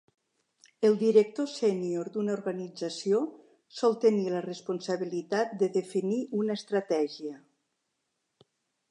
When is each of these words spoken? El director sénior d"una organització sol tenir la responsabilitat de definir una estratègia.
El 0.87 0.95
director 0.99 1.49
sénior 1.49 2.07
d"una 2.13 2.31
organització 2.37 3.19
sol 3.79 3.93
tenir 4.05 4.25
la 4.35 4.41
responsabilitat 4.45 5.53
de 5.59 5.69
definir 5.75 6.19
una 6.41 6.57
estratègia. 6.61 7.35